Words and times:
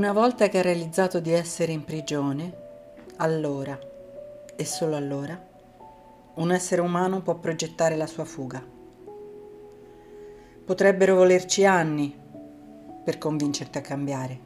Una 0.00 0.14
volta 0.14 0.48
che 0.48 0.60
ha 0.60 0.62
realizzato 0.62 1.20
di 1.20 1.30
essere 1.30 1.72
in 1.72 1.84
prigione, 1.84 2.56
allora, 3.16 3.78
e 4.56 4.64
solo 4.64 4.96
allora, 4.96 5.38
un 6.36 6.50
essere 6.52 6.80
umano 6.80 7.20
può 7.20 7.34
progettare 7.34 7.96
la 7.96 8.06
sua 8.06 8.24
fuga. 8.24 8.64
Potrebbero 10.64 11.16
volerci 11.16 11.66
anni 11.66 12.18
per 13.04 13.18
convincerti 13.18 13.76
a 13.76 13.82
cambiare. 13.82 14.40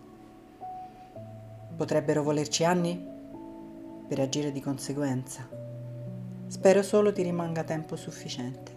Potrebbero 1.77 2.25
volerci 2.25 2.65
anni 2.65 3.01
per 4.09 4.19
agire 4.19 4.51
di 4.51 4.61
conseguenza. 4.61 5.49
Spero 6.49 6.83
solo 6.83 7.13
ti 7.13 7.23
rimanga 7.23 7.63
tempo 7.63 7.95
sufficiente. 7.95 8.77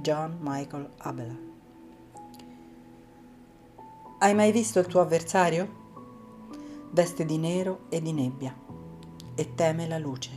John 0.00 0.38
Michael 0.40 0.88
Abelard 0.96 1.51
hai 4.22 4.34
mai 4.34 4.52
visto 4.52 4.78
il 4.78 4.86
tuo 4.86 5.00
avversario? 5.00 5.80
Veste 6.92 7.24
di 7.24 7.38
nero 7.38 7.86
e 7.88 8.00
di 8.00 8.12
nebbia 8.12 8.56
e 9.34 9.54
teme 9.54 9.88
la 9.88 9.98
luce. 9.98 10.30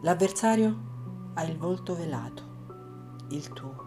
L'avversario 0.00 1.32
ha 1.34 1.42
il 1.42 1.58
volto 1.58 1.94
velato, 1.94 3.26
il 3.32 3.48
tuo. 3.50 3.86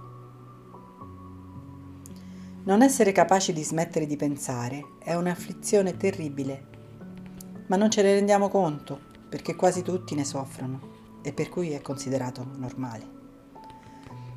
Non 2.66 2.84
essere 2.84 3.12
capaci 3.12 3.52
di 3.52 3.64
smettere 3.64 4.06
di 4.06 4.16
pensare 4.16 4.98
è 5.00 5.16
un'afflizione 5.16 5.98
terribile, 5.98 6.68
ma 7.66 7.78
non 7.78 7.90
ce 7.90 8.04
ne 8.04 8.14
rendiamo 8.14 8.48
conto 8.50 9.00
perché 9.28 9.56
quasi 9.56 9.82
tutti 9.82 10.14
ne 10.14 10.24
soffrono 10.24 11.20
e 11.24 11.34
per 11.34 11.50
cui 11.50 11.72
è 11.72 11.82
considerato 11.82 12.46
normale 12.58 13.21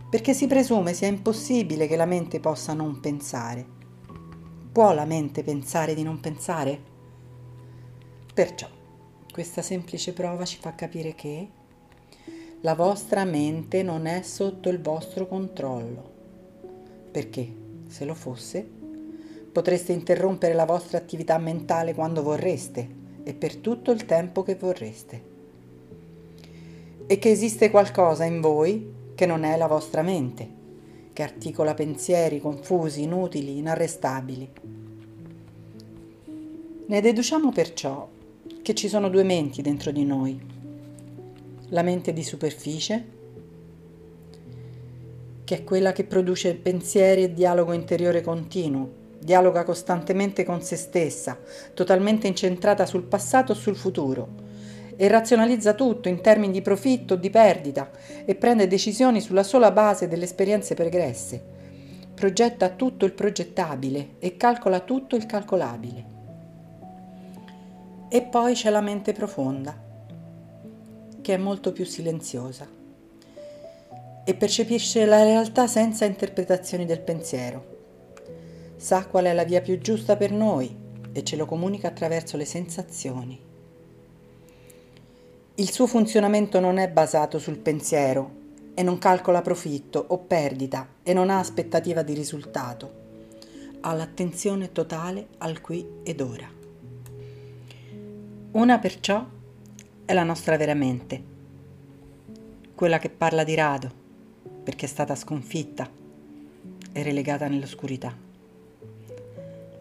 perché 0.08 0.34
si 0.34 0.46
presume 0.46 0.92
sia 0.92 1.08
impossibile 1.08 1.86
che 1.86 1.96
la 1.96 2.06
mente 2.06 2.40
possa 2.40 2.72
non 2.72 3.00
pensare. 3.00 3.64
Può 4.72 4.92
la 4.92 5.04
mente 5.04 5.42
pensare 5.42 5.94
di 5.94 6.02
non 6.02 6.20
pensare? 6.20 6.80
Perciò, 8.32 8.68
questa 9.32 9.62
semplice 9.62 10.12
prova 10.12 10.44
ci 10.44 10.58
fa 10.58 10.74
capire 10.74 11.14
che 11.14 11.48
la 12.60 12.74
vostra 12.74 13.24
mente 13.24 13.82
non 13.82 14.06
è 14.06 14.22
sotto 14.22 14.68
il 14.68 14.80
vostro 14.80 15.26
controllo, 15.26 16.12
perché 17.10 17.54
se 17.88 18.04
lo 18.04 18.14
fosse, 18.14 18.66
potreste 19.52 19.92
interrompere 19.92 20.54
la 20.54 20.64
vostra 20.64 20.98
attività 20.98 21.38
mentale 21.38 21.94
quando 21.94 22.22
vorreste 22.22 22.88
e 23.22 23.34
per 23.34 23.56
tutto 23.56 23.90
il 23.92 24.04
tempo 24.06 24.42
che 24.42 24.54
vorreste. 24.56 25.22
E 27.06 27.18
che 27.18 27.30
esiste 27.30 27.70
qualcosa 27.70 28.24
in 28.24 28.40
voi 28.40 28.92
che 29.14 29.26
non 29.26 29.44
è 29.44 29.56
la 29.56 29.66
vostra 29.66 30.02
mente, 30.02 30.48
che 31.12 31.22
articola 31.22 31.74
pensieri 31.74 32.40
confusi, 32.40 33.02
inutili, 33.02 33.58
inarrestabili. 33.58 34.50
Ne 36.86 37.00
deduciamo 37.00 37.52
perciò 37.52 38.08
che 38.62 38.74
ci 38.74 38.88
sono 38.88 39.08
due 39.08 39.22
menti 39.22 39.62
dentro 39.62 39.90
di 39.90 40.04
noi. 40.04 40.40
La 41.68 41.82
mente 41.82 42.12
di 42.12 42.22
superficie, 42.22 43.12
che 45.44 45.56
è 45.56 45.64
quella 45.64 45.92
che 45.92 46.04
produce 46.04 46.54
pensieri 46.54 47.22
e 47.22 47.32
dialogo 47.32 47.72
interiore 47.72 48.20
continuo, 48.20 49.02
dialoga 49.18 49.62
costantemente 49.62 50.44
con 50.44 50.60
se 50.62 50.76
stessa, 50.76 51.38
totalmente 51.72 52.26
incentrata 52.26 52.84
sul 52.84 53.04
passato 53.04 53.52
o 53.52 53.54
sul 53.54 53.76
futuro 53.76 54.43
e 54.96 55.08
razionalizza 55.08 55.74
tutto 55.74 56.08
in 56.08 56.20
termini 56.20 56.52
di 56.52 56.62
profitto 56.62 57.14
o 57.14 57.16
di 57.16 57.30
perdita 57.30 57.90
e 58.24 58.34
prende 58.34 58.66
decisioni 58.66 59.20
sulla 59.20 59.42
sola 59.42 59.70
base 59.70 60.08
delle 60.08 60.24
esperienze 60.24 60.74
pregresse. 60.74 61.52
Progetta 62.14 62.70
tutto 62.70 63.04
il 63.04 63.12
progettabile 63.12 64.16
e 64.18 64.36
calcola 64.36 64.80
tutto 64.80 65.16
il 65.16 65.26
calcolabile. 65.26 66.12
E 68.08 68.22
poi 68.22 68.54
c'è 68.54 68.70
la 68.70 68.80
mente 68.80 69.12
profonda, 69.12 69.76
che 71.20 71.34
è 71.34 71.36
molto 71.36 71.72
più 71.72 71.84
silenziosa 71.84 72.68
e 74.26 74.34
percepisce 74.34 75.04
la 75.04 75.22
realtà 75.22 75.66
senza 75.66 76.04
interpretazioni 76.04 76.86
del 76.86 77.00
pensiero. 77.00 77.72
Sa 78.76 79.06
qual 79.06 79.24
è 79.24 79.32
la 79.32 79.44
via 79.44 79.60
più 79.60 79.78
giusta 79.78 80.16
per 80.16 80.30
noi 80.30 80.74
e 81.12 81.22
ce 81.24 81.36
lo 81.36 81.46
comunica 81.46 81.88
attraverso 81.88 82.36
le 82.36 82.44
sensazioni. 82.44 83.52
Il 85.56 85.70
suo 85.70 85.86
funzionamento 85.86 86.58
non 86.58 86.78
è 86.78 86.88
basato 86.88 87.38
sul 87.38 87.58
pensiero 87.58 88.42
e 88.74 88.82
non 88.82 88.98
calcola 88.98 89.40
profitto 89.40 90.04
o 90.08 90.18
perdita 90.18 90.88
e 91.04 91.12
non 91.12 91.30
ha 91.30 91.38
aspettativa 91.38 92.02
di 92.02 92.12
risultato. 92.12 93.02
Ha 93.82 93.94
l'attenzione 93.94 94.72
totale 94.72 95.28
al 95.38 95.60
qui 95.60 95.86
ed 96.02 96.20
ora. 96.20 96.50
Una 98.50 98.78
perciò 98.80 99.24
è 100.04 100.12
la 100.12 100.24
nostra 100.24 100.56
vera 100.56 100.74
mente, 100.74 101.22
quella 102.74 102.98
che 102.98 103.10
parla 103.10 103.44
di 103.44 103.54
rado 103.54 103.92
perché 104.64 104.86
è 104.86 104.88
stata 104.88 105.14
sconfitta 105.14 105.88
e 106.90 107.02
relegata 107.04 107.46
nell'oscurità. 107.46 108.12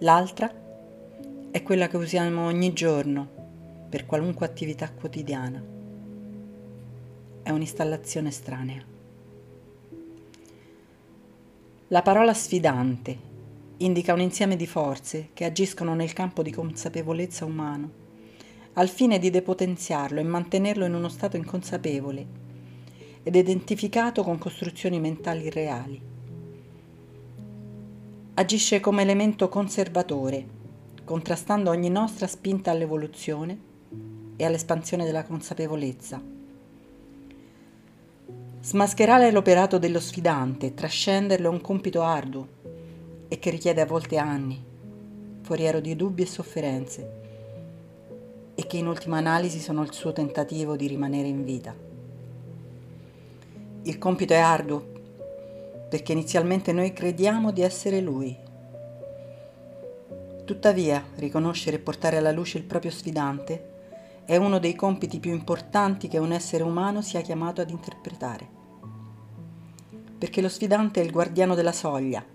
L'altra 0.01 0.53
è 1.49 1.63
quella 1.63 1.87
che 1.87 1.97
usiamo 1.97 2.45
ogni 2.45 2.73
giorno 2.73 3.42
per 3.93 4.07
qualunque 4.07 4.47
attività 4.47 4.89
quotidiana. 4.91 5.63
È 7.43 7.51
un'installazione 7.51 8.29
estranea. 8.29 8.83
La 11.89 12.01
parola 12.01 12.33
sfidante 12.33 13.15
indica 13.77 14.13
un 14.13 14.21
insieme 14.21 14.55
di 14.55 14.65
forze 14.65 15.29
che 15.33 15.45
agiscono 15.45 15.93
nel 15.93 16.11
campo 16.13 16.41
di 16.41 16.49
consapevolezza 16.49 17.45
umano, 17.45 17.91
al 18.73 18.89
fine 18.89 19.19
di 19.19 19.29
depotenziarlo 19.29 20.19
e 20.19 20.23
mantenerlo 20.23 20.85
in 20.85 20.95
uno 20.95 21.07
stato 21.07 21.37
inconsapevole 21.37 22.25
ed 23.21 23.35
identificato 23.35 24.23
con 24.23 24.39
costruzioni 24.39 24.99
mentali 24.99 25.51
reali. 25.51 26.01
Agisce 28.33 28.79
come 28.79 29.03
elemento 29.03 29.49
conservatore, 29.49 30.43
contrastando 31.03 31.69
ogni 31.69 31.89
nostra 31.89 32.25
spinta 32.25 32.71
all'evoluzione 32.71 33.69
e 34.35 34.45
all'espansione 34.45 35.05
della 35.05 35.23
consapevolezza. 35.23 36.21
Smascherare 38.61 39.31
l'operato 39.31 39.77
dello 39.77 39.99
sfidante, 39.99 40.73
trascenderlo 40.73 41.47
è 41.49 41.53
un 41.53 41.59
compito 41.59 42.01
arduo 42.01 42.47
e 43.27 43.37
che 43.37 43.49
richiede 43.49 43.81
a 43.81 43.85
volte 43.85 44.17
anni, 44.17 44.63
foriero 45.41 45.79
di 45.81 45.95
dubbi 45.95 46.21
e 46.21 46.27
sofferenze, 46.27 47.21
e 48.55 48.65
che 48.65 48.77
in 48.77 48.87
ultima 48.87 49.17
analisi 49.17 49.59
sono 49.59 49.83
il 49.83 49.91
suo 49.91 50.13
tentativo 50.13 50.75
di 50.75 50.87
rimanere 50.87 51.27
in 51.27 51.43
vita. 51.43 51.75
Il 53.83 53.97
compito 53.97 54.33
è 54.33 54.37
arduo 54.37 54.91
perché 55.89 56.13
inizialmente 56.13 56.71
noi 56.71 56.93
crediamo 56.93 57.51
di 57.51 57.61
essere 57.61 57.99
lui. 57.99 58.35
Tuttavia, 60.45 61.03
riconoscere 61.15 61.75
e 61.75 61.79
portare 61.79 62.17
alla 62.17 62.31
luce 62.31 62.57
il 62.57 62.63
proprio 62.63 62.91
sfidante 62.91 63.71
è 64.25 64.37
uno 64.37 64.57
dei 64.57 64.73
compiti 64.73 65.19
più 65.19 65.31
importanti 65.31 66.07
che 66.07 66.17
un 66.17 66.31
essere 66.31 66.63
umano 66.63 67.01
sia 67.01 67.21
chiamato 67.21 67.61
ad 67.61 67.69
interpretare. 67.69 68.47
Perché 70.17 70.41
lo 70.41 70.47
sfidante 70.47 71.01
è 71.01 71.03
il 71.03 71.11
guardiano 71.11 71.55
della 71.55 71.73
soglia, 71.73 72.25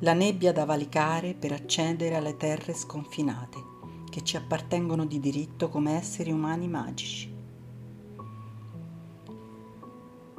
la 0.00 0.12
nebbia 0.12 0.52
da 0.52 0.64
valicare 0.64 1.34
per 1.34 1.52
accedere 1.52 2.16
alle 2.16 2.36
terre 2.36 2.72
sconfinate 2.74 3.68
che 4.10 4.24
ci 4.24 4.36
appartengono 4.36 5.04
di 5.04 5.20
diritto 5.20 5.68
come 5.68 5.96
esseri 5.96 6.32
umani 6.32 6.66
magici. 6.66 7.32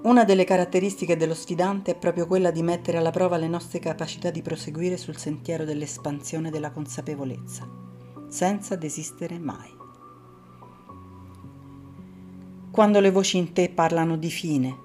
Una 0.01 0.24
delle 0.25 0.44
caratteristiche 0.44 1.15
dello 1.15 1.35
sfidante 1.35 1.91
è 1.91 1.95
proprio 1.95 2.25
quella 2.25 2.50
di 2.51 2.63
mettere 2.63 2.97
alla 2.97 3.12
prova 3.12 3.38
le 3.38 3.47
nostre 3.47 3.80
capacità 3.80 4.31
di 4.31 4.41
proseguire 4.41 4.97
sul 4.97 5.15
sentiero 5.15 5.63
dell'espansione 5.63 6.50
della 6.50 6.71
consapevolezza, 6.71 7.69
senza 8.27 8.75
desistere 8.75 9.38
mai 9.38 9.80
quando 12.71 13.01
le 13.01 13.12
voci 13.12 13.38
in 13.38 13.51
te 13.51 13.68
parlano 13.69 14.15
di 14.15 14.29
fine, 14.29 14.77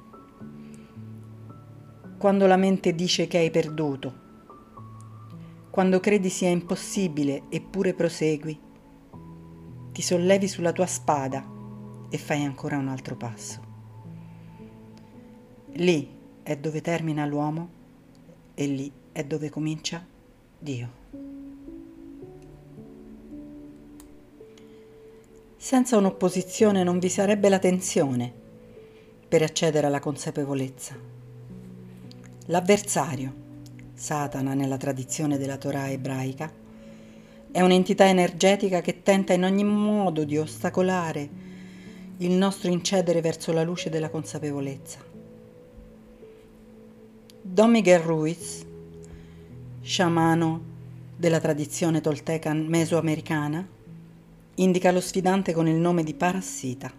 quando 2.18 2.48
la 2.48 2.56
mente 2.56 2.96
dice 2.96 3.28
che 3.28 3.38
hai 3.38 3.50
perduto, 3.52 4.24
quando 5.70 6.00
credi 6.00 6.28
sia 6.28 6.48
impossibile 6.48 7.44
eppure 7.48 7.94
prosegui, 7.94 8.58
ti 9.92 10.02
sollevi 10.02 10.48
sulla 10.48 10.72
tua 10.72 10.86
spada 10.86 11.46
e 12.10 12.18
fai 12.18 12.42
ancora 12.42 12.76
un 12.76 12.88
altro 12.88 13.14
passo. 13.14 13.60
Lì 15.74 16.08
è 16.42 16.56
dove 16.56 16.80
termina 16.80 17.24
l'uomo 17.24 17.68
e 18.54 18.66
lì 18.66 18.92
è 19.12 19.22
dove 19.22 19.48
comincia 19.48 20.04
Dio. 20.58 21.05
Senza 25.56 25.96
un'opposizione 25.96 26.82
non 26.82 26.98
vi 26.98 27.08
sarebbe 27.08 27.48
la 27.48 27.58
tensione 27.58 28.32
per 29.28 29.42
accedere 29.42 29.86
alla 29.86 30.00
consapevolezza. 30.00 30.96
L'avversario 32.46 33.44
Satana 33.96 34.52
nella 34.52 34.76
tradizione 34.76 35.38
della 35.38 35.56
Torah 35.56 35.90
ebraica, 35.90 36.52
è 37.50 37.62
un'entità 37.62 38.06
energetica 38.06 38.82
che 38.82 39.02
tenta 39.02 39.32
in 39.32 39.42
ogni 39.42 39.64
modo 39.64 40.24
di 40.24 40.36
ostacolare 40.36 41.28
il 42.18 42.32
nostro 42.32 42.70
incedere 42.70 43.22
verso 43.22 43.52
la 43.52 43.62
luce 43.62 43.88
della 43.88 44.10
consapevolezza. 44.10 44.98
Don 47.40 47.70
Miguel 47.70 48.00
Ruiz, 48.00 48.66
sciamano 49.80 50.74
della 51.16 51.40
tradizione 51.40 52.02
tolteca 52.02 52.52
mesoamericana, 52.52 53.66
indica 54.56 54.90
lo 54.90 55.00
sfidante 55.00 55.52
con 55.52 55.68
il 55.68 55.74
nome 55.74 56.02
di 56.02 56.14
parassita. 56.14 56.90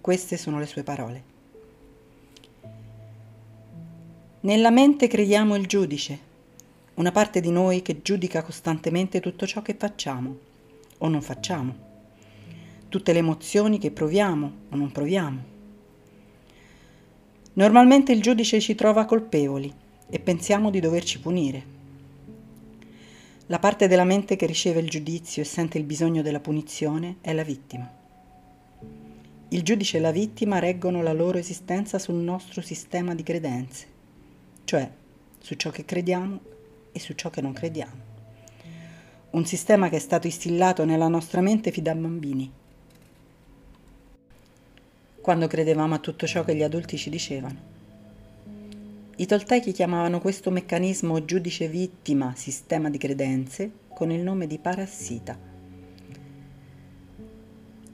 Queste 0.00 0.36
sono 0.36 0.58
le 0.58 0.66
sue 0.66 0.82
parole. 0.82 1.22
Nella 4.40 4.70
mente 4.70 5.06
crediamo 5.06 5.54
il 5.54 5.66
giudice, 5.66 6.18
una 6.94 7.12
parte 7.12 7.40
di 7.40 7.50
noi 7.50 7.82
che 7.82 8.00
giudica 8.02 8.42
costantemente 8.42 9.20
tutto 9.20 9.46
ciò 9.46 9.62
che 9.62 9.74
facciamo 9.78 10.36
o 10.98 11.08
non 11.08 11.22
facciamo, 11.22 11.74
tutte 12.88 13.12
le 13.12 13.18
emozioni 13.18 13.78
che 13.78 13.90
proviamo 13.90 14.52
o 14.70 14.76
non 14.76 14.90
proviamo. 14.90 15.44
Normalmente 17.52 18.12
il 18.12 18.22
giudice 18.22 18.60
ci 18.60 18.74
trova 18.74 19.04
colpevoli 19.04 19.72
e 20.08 20.18
pensiamo 20.18 20.70
di 20.70 20.80
doverci 20.80 21.20
punire. 21.20 21.78
La 23.50 23.58
parte 23.58 23.86
della 23.86 24.04
mente 24.04 24.36
che 24.36 24.46
riceve 24.46 24.80
il 24.80 24.88
giudizio 24.88 25.42
e 25.42 25.44
sente 25.44 25.78
il 25.78 25.84
bisogno 25.84 26.22
della 26.22 26.40
punizione 26.40 27.16
è 27.20 27.32
la 27.32 27.44
vittima. 27.44 27.90
Il 29.48 29.62
giudice 29.62 29.98
e 29.98 30.00
la 30.00 30.12
vittima 30.12 30.58
reggono 30.58 31.02
la 31.02 31.12
loro 31.12 31.38
esistenza 31.38 31.98
sul 31.98 32.16
nostro 32.16 32.62
sistema 32.62 33.14
di 33.14 33.22
credenze 33.22 33.98
cioè 34.70 34.88
su 35.40 35.56
ciò 35.56 35.70
che 35.70 35.84
crediamo 35.84 36.40
e 36.92 37.00
su 37.00 37.14
ciò 37.14 37.28
che 37.28 37.40
non 37.40 37.52
crediamo. 37.52 38.08
Un 39.30 39.44
sistema 39.44 39.88
che 39.88 39.96
è 39.96 39.98
stato 39.98 40.28
instillato 40.28 40.84
nella 40.84 41.08
nostra 41.08 41.40
mente 41.40 41.72
fin 41.72 41.82
da 41.82 41.92
bambini, 41.92 42.52
quando 45.20 45.48
credevamo 45.48 45.94
a 45.94 45.98
tutto 45.98 46.24
ciò 46.24 46.44
che 46.44 46.54
gli 46.54 46.62
adulti 46.62 46.96
ci 46.96 47.10
dicevano. 47.10 47.69
I 49.20 49.26
toltechi 49.26 49.72
chiamavano 49.72 50.18
questo 50.18 50.50
meccanismo 50.50 51.26
giudice 51.26 51.68
vittima, 51.68 52.32
sistema 52.34 52.88
di 52.88 52.96
credenze, 52.96 53.70
con 53.88 54.10
il 54.10 54.22
nome 54.22 54.46
di 54.46 54.56
parassita. 54.56 55.38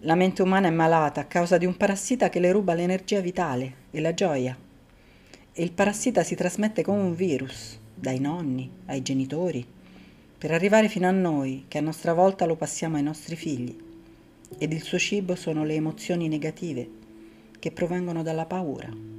La 0.02 0.14
mente 0.14 0.42
umana 0.42 0.68
è 0.68 0.70
malata 0.70 1.22
a 1.22 1.24
causa 1.24 1.58
di 1.58 1.66
un 1.66 1.76
parassita 1.76 2.28
che 2.28 2.38
le 2.38 2.52
ruba 2.52 2.74
l'energia 2.74 3.18
vitale 3.18 3.74
e 3.90 4.00
la 4.00 4.14
gioia 4.14 4.56
e 5.52 5.62
il 5.64 5.72
parassita 5.72 6.22
si 6.22 6.36
trasmette 6.36 6.84
come 6.84 7.00
un 7.00 7.16
virus, 7.16 7.76
dai 7.92 8.20
nonni 8.20 8.70
ai 8.86 9.02
genitori, 9.02 9.66
per 10.38 10.52
arrivare 10.52 10.88
fino 10.88 11.08
a 11.08 11.10
noi, 11.10 11.64
che 11.66 11.78
a 11.78 11.82
nostra 11.82 12.12
volta 12.12 12.46
lo 12.46 12.54
passiamo 12.54 12.98
ai 12.98 13.02
nostri 13.02 13.34
figli. 13.34 13.76
Ed 14.58 14.72
il 14.72 14.82
suo 14.82 15.00
cibo 15.00 15.34
sono 15.34 15.64
le 15.64 15.74
emozioni 15.74 16.28
negative 16.28 16.88
che 17.58 17.72
provengono 17.72 18.22
dalla 18.22 18.46
paura. 18.46 19.15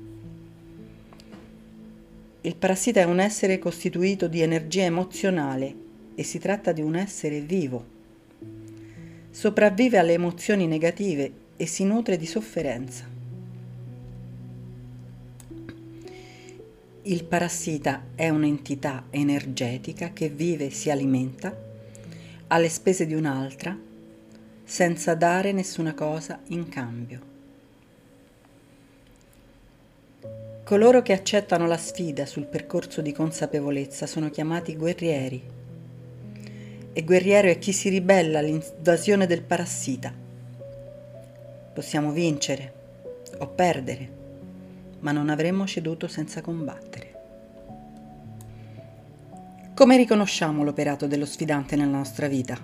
Il 2.47 2.55
parassita 2.55 3.01
è 3.01 3.03
un 3.03 3.19
essere 3.19 3.59
costituito 3.59 4.29
di 4.29 4.39
energia 4.39 4.83
emozionale 4.83 5.75
e 6.15 6.23
si 6.23 6.39
tratta 6.39 6.71
di 6.71 6.79
un 6.79 6.95
essere 6.95 7.41
vivo. 7.41 7.85
Sopravvive 9.29 9.97
alle 9.97 10.13
emozioni 10.13 10.65
negative 10.65 11.29
e 11.57 11.65
si 11.65 11.83
nutre 11.83 12.15
di 12.15 12.25
sofferenza. 12.25 13.03
Il 17.01 17.25
parassita 17.25 18.05
è 18.15 18.29
un'entità 18.29 19.07
energetica 19.09 20.13
che 20.13 20.29
vive 20.29 20.67
e 20.67 20.71
si 20.71 20.89
alimenta 20.89 21.53
alle 22.47 22.69
spese 22.69 23.05
di 23.05 23.13
un'altra 23.13 23.77
senza 24.63 25.15
dare 25.15 25.51
nessuna 25.51 25.93
cosa 25.93 26.39
in 26.47 26.69
cambio. 26.69 27.26
Coloro 30.67 31.01
che 31.01 31.13
accettano 31.13 31.65
la 31.65 31.77
sfida 31.77 32.25
sul 32.25 32.43
percorso 32.43 33.01
di 33.01 33.13
consapevolezza 33.13 34.05
sono 34.05 34.29
chiamati 34.29 34.75
guerrieri 34.75 35.41
e 36.91 37.03
guerriero 37.05 37.47
è 37.47 37.57
chi 37.57 37.71
si 37.71 37.87
ribella 37.87 38.39
all'invasione 38.39 39.27
del 39.27 39.43
parassita. 39.43 40.13
Possiamo 41.73 42.11
vincere 42.11 42.73
o 43.37 43.47
perdere 43.47 44.09
ma 44.99 45.13
non 45.13 45.29
avremmo 45.29 45.65
ceduto 45.65 46.09
senza 46.09 46.41
combattere. 46.41 47.13
Come 49.73 49.95
riconosciamo 49.95 50.65
l'operato 50.65 51.07
dello 51.07 51.25
sfidante 51.25 51.77
nella 51.77 51.95
nostra 51.95 52.27
vita 52.27 52.57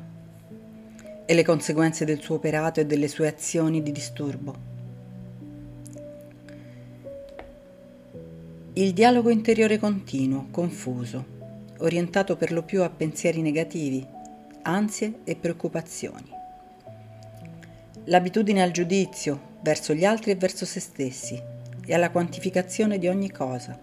e 1.25 1.33
le 1.33 1.43
conseguenze 1.45 2.03
del 2.03 2.19
suo 2.19 2.35
operato 2.35 2.81
e 2.81 2.85
delle 2.85 3.07
sue 3.07 3.29
azioni 3.29 3.81
di 3.81 3.93
disturbo? 3.93 4.72
Il 8.75 8.93
dialogo 8.93 9.29
interiore 9.29 9.77
continuo, 9.77 10.47
confuso, 10.49 11.23
orientato 11.81 12.35
per 12.35 12.51
lo 12.51 12.63
più 12.63 12.81
a 12.81 12.89
pensieri 12.89 13.43
negativi, 13.43 14.03
ansie 14.63 15.19
e 15.25 15.35
preoccupazioni. 15.35 16.27
L'abitudine 18.05 18.63
al 18.63 18.71
giudizio 18.71 19.59
verso 19.61 19.93
gli 19.93 20.03
altri 20.03 20.31
e 20.31 20.35
verso 20.37 20.65
se 20.65 20.79
stessi, 20.79 21.39
e 21.85 21.93
alla 21.93 22.09
quantificazione 22.09 22.97
di 22.97 23.07
ogni 23.07 23.29
cosa. 23.29 23.79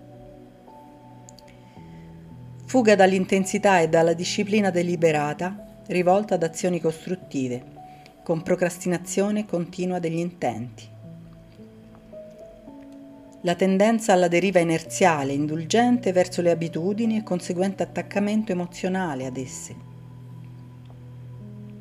Fuga 2.64 2.96
dall'intensità 2.96 3.78
e 3.78 3.88
dalla 3.88 4.12
disciplina 4.12 4.70
deliberata 4.70 5.82
rivolta 5.86 6.34
ad 6.34 6.42
azioni 6.42 6.80
costruttive, 6.80 7.62
con 8.24 8.42
procrastinazione 8.42 9.46
continua 9.46 10.00
degli 10.00 10.18
intenti. 10.18 10.98
La 13.42 13.54
tendenza 13.54 14.12
alla 14.12 14.28
deriva 14.28 14.58
inerziale, 14.58 15.32
indulgente 15.32 16.12
verso 16.12 16.42
le 16.42 16.50
abitudini 16.50 17.16
e 17.16 17.22
conseguente 17.22 17.82
attaccamento 17.82 18.52
emozionale 18.52 19.24
ad 19.24 19.38
esse. 19.38 19.74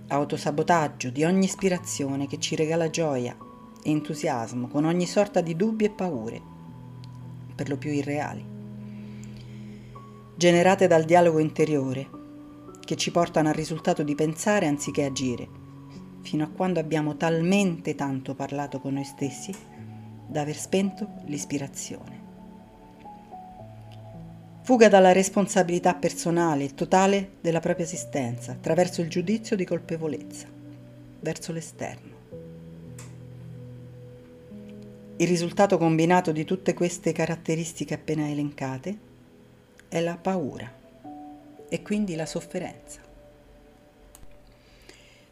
Autosabotaggio 0.07 1.09
di 1.09 1.25
ogni 1.25 1.43
ispirazione 1.43 2.27
che 2.27 2.39
ci 2.39 2.55
regala 2.55 2.89
gioia, 2.89 3.35
e 3.83 3.91
entusiasmo 3.91 4.69
con 4.69 4.85
ogni 4.85 5.05
sorta 5.05 5.41
di 5.41 5.57
dubbi 5.57 5.83
e 5.83 5.89
paure, 5.89 6.41
per 7.55 7.67
lo 7.67 7.75
più 7.75 7.91
irreali, 7.91 8.45
generate 10.37 10.87
dal 10.87 11.03
dialogo 11.03 11.39
interiore, 11.39 12.07
che 12.85 12.95
ci 12.95 13.11
portano 13.11 13.49
al 13.49 13.55
risultato 13.55 14.01
di 14.03 14.15
pensare 14.15 14.65
anziché 14.65 15.03
agire, 15.03 15.47
fino 16.21 16.45
a 16.45 16.49
quando 16.49 16.79
abbiamo 16.79 17.17
talmente 17.17 17.95
tanto 17.95 18.33
parlato 18.33 18.79
con 18.79 18.93
noi 18.93 19.03
stessi 19.03 19.68
da 20.29 20.41
aver 20.41 20.55
spento 20.55 21.09
l'ispirazione. 21.25 22.27
Fuga 24.61 24.87
dalla 24.87 25.11
responsabilità 25.11 25.95
personale 25.95 26.65
e 26.65 26.75
totale 26.75 27.31
della 27.41 27.59
propria 27.59 27.85
esistenza 27.85 28.51
attraverso 28.51 29.01
il 29.01 29.09
giudizio 29.09 29.55
di 29.55 29.65
colpevolezza 29.65 30.45
verso 31.21 31.51
l'esterno. 31.51 32.17
Il 35.17 35.27
risultato 35.27 35.79
combinato 35.79 36.31
di 36.31 36.45
tutte 36.45 36.75
queste 36.75 37.11
caratteristiche 37.11 37.95
appena 37.95 38.29
elencate 38.29 38.97
è 39.89 39.99
la 39.99 40.15
paura 40.15 40.71
e 41.67 41.81
quindi 41.81 42.15
la 42.15 42.27
sofferenza. 42.27 43.01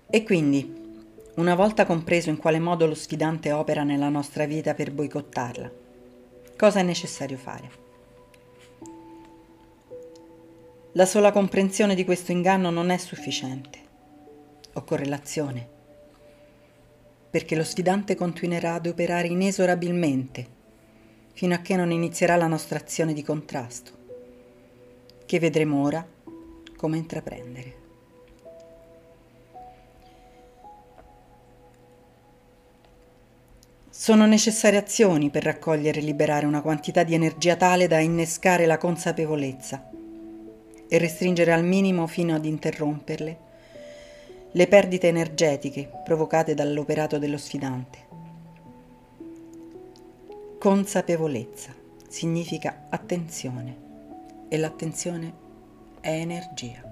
E 0.10 0.24
quindi, 0.24 0.87
una 1.38 1.56
volta 1.56 1.86
compreso 1.86 2.30
in 2.30 2.38
quale 2.38 2.60
modo 2.60 2.86
lo 2.86 2.94
sfidante 2.94 3.52
opera 3.52 3.84
nella 3.84 4.10
nostra 4.10 4.46
vita 4.46 4.74
per 4.74 4.92
boicottarla, 4.92 5.72
cosa 6.56 6.80
è 6.80 6.84
necessario 6.84 7.38
fare? 7.38 7.70
La 10.94 11.06
sola 11.06 11.32
comprensione 11.32 11.96
di 11.96 12.06
questo 12.06 12.32
inganno 12.32 12.70
non 12.70 12.90
è 12.90 12.98
sufficiente. 12.98 13.80
Occorre 14.74 15.06
l'azione 15.06 15.76
perché 17.30 17.56
lo 17.56 17.64
sfidante 17.64 18.16
continuerà 18.16 18.74
ad 18.74 18.88
operare 18.88 19.28
inesorabilmente 19.28 20.56
fino 21.34 21.54
a 21.54 21.60
che 21.60 21.76
non 21.76 21.92
inizierà 21.92 22.36
la 22.36 22.48
nostra 22.48 22.80
azione 22.80 23.14
di 23.14 23.22
contrasto, 23.22 23.92
che 25.24 25.38
vedremo 25.38 25.84
ora 25.84 26.04
come 26.76 26.98
intraprendere. 26.98 27.77
Sono 34.00 34.28
necessarie 34.28 34.78
azioni 34.78 35.32
per 35.32 35.42
raccogliere 35.44 36.00
e 36.00 36.04
liberare 36.04 36.46
una 36.46 36.62
quantità 36.62 37.02
di 37.02 37.16
energia 37.16 37.56
tale 37.56 37.88
da 37.88 37.98
innescare 37.98 38.68
la 38.68 38.78
consapevolezza 38.78 39.90
e 40.88 40.98
restringere 41.00 41.52
al 41.52 41.64
minimo 41.64 42.06
fino 42.06 42.36
ad 42.36 42.46
interromperle 42.46 43.38
le 44.52 44.68
perdite 44.68 45.08
energetiche 45.08 45.90
provocate 46.04 46.54
dall'operato 46.54 47.18
dello 47.18 47.40
sfidante. 47.40 47.98
Consapevolezza 50.60 51.74
significa 52.08 52.86
attenzione, 52.90 53.76
e 54.48 54.58
l'attenzione 54.58 55.34
è 56.02 56.12
energia. 56.12 56.84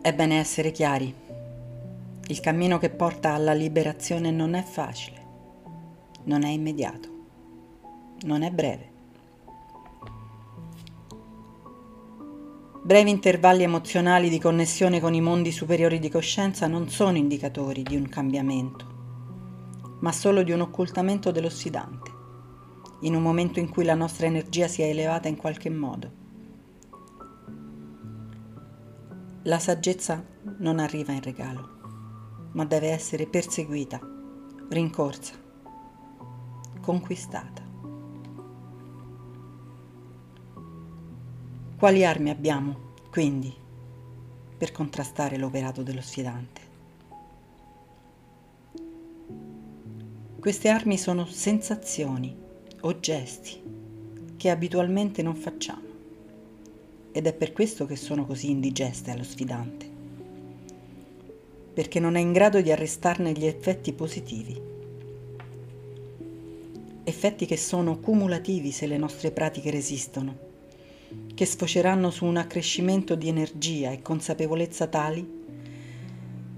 È 0.00 0.14
bene 0.14 0.38
essere 0.38 0.70
chiari. 0.70 1.25
Il 2.28 2.40
cammino 2.40 2.78
che 2.78 2.90
porta 2.90 3.34
alla 3.34 3.52
liberazione 3.52 4.32
non 4.32 4.54
è 4.54 4.62
facile, 4.64 5.26
non 6.24 6.42
è 6.42 6.48
immediato, 6.48 7.08
non 8.22 8.42
è 8.42 8.50
breve. 8.50 8.90
Brevi 12.82 13.10
intervalli 13.10 13.62
emozionali 13.62 14.28
di 14.28 14.40
connessione 14.40 14.98
con 14.98 15.14
i 15.14 15.20
mondi 15.20 15.52
superiori 15.52 16.00
di 16.00 16.08
coscienza 16.08 16.66
non 16.66 16.88
sono 16.88 17.16
indicatori 17.16 17.84
di 17.84 17.94
un 17.94 18.08
cambiamento, 18.08 18.86
ma 20.00 20.10
solo 20.10 20.42
di 20.42 20.50
un 20.50 20.62
occultamento 20.62 21.30
dello 21.30 21.48
sfidante, 21.48 22.10
in 23.02 23.14
un 23.14 23.22
momento 23.22 23.60
in 23.60 23.68
cui 23.68 23.84
la 23.84 23.94
nostra 23.94 24.26
energia 24.26 24.66
si 24.66 24.82
è 24.82 24.86
elevata 24.86 25.28
in 25.28 25.36
qualche 25.36 25.70
modo. 25.70 26.10
La 29.44 29.60
saggezza 29.60 30.24
non 30.58 30.80
arriva 30.80 31.12
in 31.12 31.22
regalo, 31.22 31.75
ma 32.52 32.64
deve 32.64 32.88
essere 32.88 33.26
perseguita, 33.26 34.00
rincorsa, 34.68 35.34
conquistata. 36.80 37.64
Quali 41.78 42.04
armi 42.04 42.30
abbiamo, 42.30 42.94
quindi, 43.10 43.54
per 44.56 44.72
contrastare 44.72 45.36
l'operato 45.36 45.82
dello 45.82 46.00
sfidante? 46.00 46.60
Queste 50.40 50.68
armi 50.68 50.96
sono 50.96 51.26
sensazioni 51.26 52.34
o 52.80 53.00
gesti 53.00 53.60
che 54.36 54.50
abitualmente 54.50 55.22
non 55.22 55.34
facciamo 55.34 55.84
ed 57.10 57.26
è 57.26 57.32
per 57.32 57.52
questo 57.52 57.86
che 57.86 57.96
sono 57.96 58.26
così 58.26 58.50
indigeste 58.50 59.10
allo 59.10 59.24
sfidante, 59.24 59.90
perché 61.76 62.00
non 62.00 62.16
è 62.16 62.20
in 62.20 62.32
grado 62.32 62.62
di 62.62 62.72
arrestarne 62.72 63.32
gli 63.32 63.44
effetti 63.44 63.92
positivi, 63.92 64.58
effetti 67.04 67.44
che 67.44 67.58
sono 67.58 67.98
cumulativi 67.98 68.70
se 68.70 68.86
le 68.86 68.96
nostre 68.96 69.30
pratiche 69.30 69.70
resistono 69.70 70.38
che 71.34 71.44
sfoceranno 71.44 72.10
su 72.10 72.24
un 72.24 72.38
accrescimento 72.38 73.14
di 73.14 73.28
energia 73.28 73.90
e 73.90 74.00
consapevolezza 74.00 74.86
tali 74.86 75.44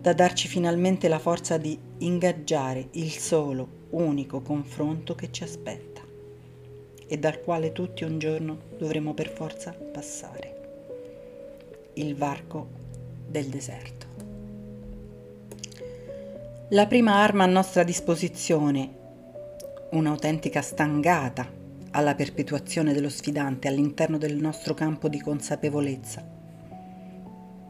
da 0.00 0.12
darci 0.12 0.46
finalmente 0.46 1.08
la 1.08 1.18
forza 1.18 1.56
di 1.56 1.76
ingaggiare 1.98 2.87
il 2.92 3.10
solo, 3.10 3.87
unico 3.90 4.40
confronto 4.40 5.16
che 5.16 5.32
ci 5.32 5.42
aspetta 5.42 6.00
e 7.08 7.18
dal 7.18 7.40
quale 7.40 7.72
tutti 7.72 8.04
un 8.04 8.20
giorno 8.20 8.56
dovremo 8.78 9.14
per 9.14 9.32
forza 9.32 9.72
passare. 9.72 10.54
Il 11.94 12.14
varco 12.14 12.68
del 13.26 13.46
deserto. 13.46 14.07
La 16.72 16.87
prima 16.87 17.14
arma 17.14 17.44
a 17.44 17.46
nostra 17.46 17.82
disposizione, 17.82 18.90
un'autentica 19.92 20.60
stangata 20.60 21.50
alla 21.92 22.14
perpetuazione 22.14 22.92
dello 22.92 23.08
sfidante 23.08 23.68
all'interno 23.68 24.18
del 24.18 24.37
nostro 24.37 24.75
campo 24.75 25.08
di 25.08 25.18
consapevolezza, 25.18 26.22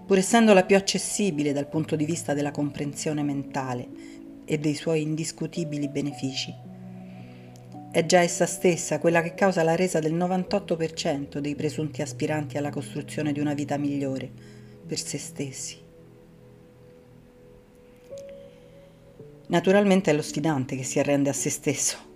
pur 0.05 0.19
essendo 0.19 0.53
la 0.53 0.65
più 0.65 0.75
accessibile 0.75 1.53
dal 1.53 1.69
punto 1.69 1.95
di 1.95 2.05
vista 2.05 2.35
della 2.35 2.51
comprensione 2.51 3.23
mentale 3.23 3.89
e 4.45 4.59
dei 4.59 4.75
suoi 4.75 5.03
indiscutibili 5.03 5.89
benefici. 5.89 6.53
È 7.93 8.05
già 8.05 8.19
essa 8.19 8.47
stessa 8.47 8.99
quella 8.99 9.23
che 9.23 9.35
causa 9.35 9.63
la 9.63 9.77
resa 9.77 10.01
del 10.01 10.15
98% 10.15 11.39
dei 11.39 11.55
presunti 11.55 12.03
aspiranti 12.03 12.59
alla 12.59 12.71
costruzione 12.71 13.31
di 13.31 13.39
una 13.39 13.55
vita 13.55 13.77
migliore 13.77 14.29
per 14.85 14.99
se 14.99 15.19
stessi. 15.19 15.87
Naturalmente 19.49 20.11
è 20.11 20.15
lo 20.15 20.23
sfidante 20.23 20.77
che 20.77 20.85
si 20.85 20.99
arrende 20.99 21.31
a 21.31 21.35
se 21.35 21.51
stesso 21.51 22.07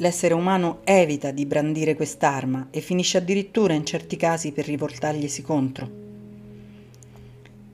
l'essere 0.00 0.34
umano 0.34 0.80
evita 0.84 1.30
di 1.30 1.46
brandire 1.46 1.94
quest'arma 1.94 2.68
e 2.70 2.80
finisce 2.80 3.18
addirittura 3.18 3.74
in 3.74 3.84
certi 3.84 4.16
casi 4.16 4.50
per 4.50 4.64
rivoltarglisi 4.66 5.42
contro. 5.42 5.98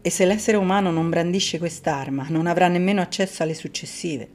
E 0.03 0.11
se 0.11 0.25
l'essere 0.25 0.57
umano 0.57 0.91
non 0.91 1.09
brandisce 1.09 1.59
quest'arma, 1.59 2.27
non 2.29 2.47
avrà 2.47 2.69
nemmeno 2.69 3.01
accesso 3.01 3.43
alle 3.43 3.55
successive, 3.55 4.29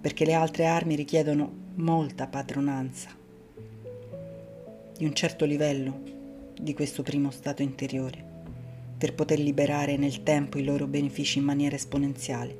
perché 0.00 0.24
le 0.24 0.34
altre 0.34 0.66
armi 0.66 0.94
richiedono 0.94 1.50
molta 1.76 2.26
padronanza, 2.26 3.08
di 4.96 5.04
un 5.04 5.14
certo 5.14 5.44
livello 5.44 6.12
di 6.58 6.72
questo 6.74 7.02
primo 7.02 7.30
stato 7.30 7.62
interiore, 7.62 8.32
per 9.04 9.12
poter 9.12 9.38
liberare 9.38 9.98
nel 9.98 10.22
tempo 10.22 10.56
i 10.56 10.64
loro 10.64 10.86
benefici 10.86 11.36
in 11.36 11.44
maniera 11.44 11.76
esponenziale. 11.76 12.58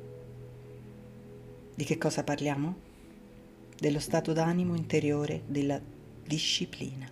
Di 1.73 1.83
che 1.83 1.97
cosa 1.97 2.23
parliamo? 2.23 2.75
dello 3.79 3.99
stato 3.99 4.31
d'animo 4.31 4.75
interiore 4.75 5.41
della 5.47 5.81
disciplina. 6.23 7.09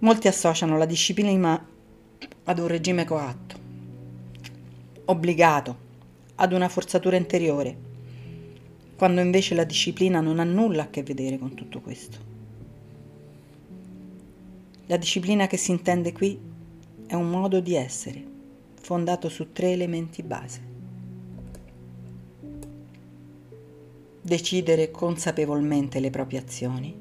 Molti 0.00 0.28
associano 0.28 0.76
la 0.76 0.84
disciplina 0.84 1.66
ad 2.44 2.58
un 2.58 2.66
regime 2.66 3.06
coatto, 3.06 3.58
obbligato, 5.06 5.76
ad 6.34 6.52
una 6.52 6.68
forzatura 6.68 7.16
interiore, 7.16 7.76
quando 8.96 9.22
invece 9.22 9.54
la 9.54 9.64
disciplina 9.64 10.20
non 10.20 10.40
ha 10.40 10.44
nulla 10.44 10.82
a 10.82 10.90
che 10.90 11.02
vedere 11.02 11.38
con 11.38 11.54
tutto 11.54 11.80
questo. 11.80 12.33
La 14.86 14.96
disciplina 14.98 15.46
che 15.46 15.56
si 15.56 15.70
intende 15.70 16.12
qui 16.12 16.38
è 17.06 17.14
un 17.14 17.30
modo 17.30 17.60
di 17.60 17.74
essere 17.74 18.22
fondato 18.74 19.30
su 19.30 19.50
tre 19.52 19.72
elementi 19.72 20.22
base. 20.22 20.60
Decidere 24.20 24.90
consapevolmente 24.90 26.00
le 26.00 26.10
proprie 26.10 26.38
azioni, 26.38 26.94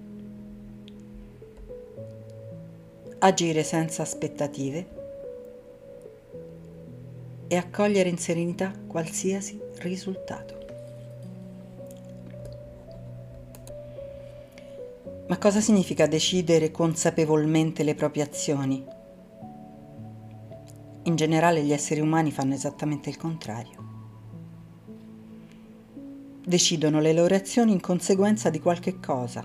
agire 3.19 3.63
senza 3.63 4.01
aspettative. 4.01 5.01
E 7.47 7.55
accogliere 7.57 8.09
in 8.09 8.17
serenità 8.17 8.71
qualsiasi 8.87 9.59
risultato. 9.79 10.62
Ma 15.33 15.39
cosa 15.39 15.61
significa 15.61 16.05
decidere 16.05 16.69
consapevolmente 16.69 17.81
le 17.81 17.95
proprie 17.95 18.21
azioni? 18.21 18.85
In 21.05 21.15
generale 21.15 21.63
gli 21.63 21.73
esseri 21.73 22.01
umani 22.01 22.29
fanno 22.29 22.53
esattamente 22.53 23.09
il 23.09 23.17
contrario 23.17 23.81
decidono 26.45 26.99
le 26.99 27.13
loro 27.13 27.33
azioni 27.33 27.71
in 27.71 27.79
conseguenza 27.79 28.51
di 28.51 28.59
qualche 28.59 28.99
cosa 28.99 29.43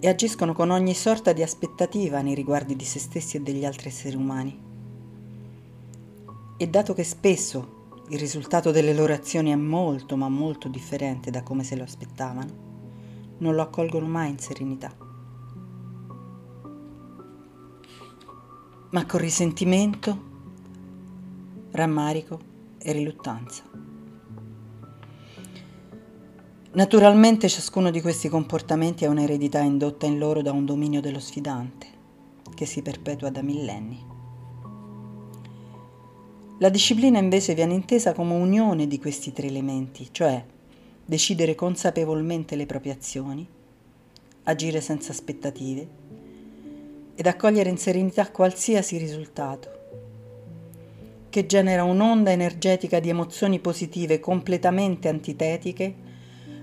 e 0.00 0.08
agiscono 0.08 0.52
con 0.52 0.70
ogni 0.70 0.94
sorta 0.94 1.32
di 1.32 1.44
aspettativa 1.44 2.20
nei 2.20 2.34
riguardi 2.34 2.74
di 2.74 2.84
se 2.84 2.98
stessi 2.98 3.36
e 3.36 3.42
degli 3.42 3.64
altri 3.64 3.90
esseri 3.90 4.16
umani. 4.16 4.60
E 6.56 6.66
dato 6.66 6.94
che 6.94 7.04
spesso 7.04 8.02
il 8.08 8.18
risultato 8.18 8.72
delle 8.72 8.92
loro 8.92 9.12
azioni 9.12 9.52
è 9.52 9.56
molto 9.56 10.16
ma 10.16 10.28
molto 10.28 10.66
differente 10.66 11.30
da 11.30 11.44
come 11.44 11.62
se 11.62 11.76
lo 11.76 11.84
aspettavano, 11.84 12.72
non 13.38 13.54
lo 13.54 13.62
accolgono 13.62 14.06
mai 14.06 14.30
in 14.30 14.38
serenità. 14.38 14.94
Ma 18.90 19.06
con 19.06 19.20
risentimento, 19.20 20.32
rammarico 21.72 22.38
e 22.78 22.92
riluttanza. 22.92 23.64
Naturalmente 26.74 27.48
ciascuno 27.48 27.90
di 27.90 28.00
questi 28.00 28.28
comportamenti 28.28 29.04
è 29.04 29.08
un'eredità 29.08 29.60
indotta 29.60 30.06
in 30.06 30.18
loro 30.18 30.42
da 30.42 30.52
un 30.52 30.64
dominio 30.64 31.00
dello 31.00 31.20
sfidante, 31.20 31.86
che 32.54 32.66
si 32.66 32.82
perpetua 32.82 33.30
da 33.30 33.42
millenni. 33.42 34.12
La 36.58 36.68
disciplina 36.68 37.18
invece 37.18 37.54
viene 37.54 37.74
intesa 37.74 38.12
come 38.12 38.34
unione 38.34 38.86
di 38.86 38.98
questi 38.98 39.32
tre 39.32 39.48
elementi, 39.48 40.08
cioè 40.12 40.44
decidere 41.04 41.54
consapevolmente 41.54 42.56
le 42.56 42.66
proprie 42.66 42.92
azioni, 42.92 43.46
agire 44.44 44.80
senza 44.80 45.12
aspettative 45.12 46.02
ed 47.14 47.26
accogliere 47.26 47.70
in 47.70 47.76
serenità 47.76 48.30
qualsiasi 48.30 48.96
risultato, 48.96 49.68
che 51.28 51.46
genera 51.46 51.84
un'onda 51.84 52.30
energetica 52.30 53.00
di 53.00 53.08
emozioni 53.08 53.58
positive 53.60 54.20
completamente 54.20 55.08
antitetiche 55.08 55.94